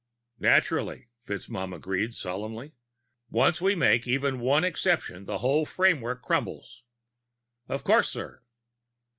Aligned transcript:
"Naturally," 0.39 1.05
FitzMaugham 1.27 1.75
agreed 1.75 2.15
solemnly. 2.15 2.73
"Once 3.29 3.61
we 3.61 3.75
make 3.75 4.07
even 4.07 4.39
one 4.39 4.63
exception, 4.63 5.25
the 5.25 5.37
whole 5.37 5.63
framework 5.63 6.23
crumbles." 6.23 6.83
"Of 7.69 7.83
course, 7.83 8.09
sir." 8.09 8.41